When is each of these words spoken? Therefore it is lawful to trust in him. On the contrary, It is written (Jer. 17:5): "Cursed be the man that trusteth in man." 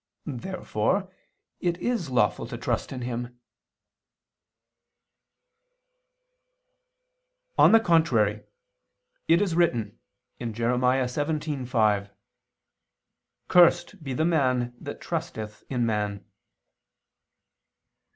Therefore 0.25 1.13
it 1.59 1.77
is 1.77 2.09
lawful 2.09 2.47
to 2.47 2.57
trust 2.57 2.91
in 2.91 3.03
him. 3.03 3.39
On 7.55 7.71
the 7.71 7.79
contrary, 7.79 8.41
It 9.27 9.43
is 9.43 9.53
written 9.53 9.99
(Jer. 10.39 10.71
17:5): 10.73 12.09
"Cursed 13.47 14.03
be 14.03 14.13
the 14.15 14.25
man 14.25 14.73
that 14.81 15.01
trusteth 15.01 15.63
in 15.69 15.85
man." 15.85 16.25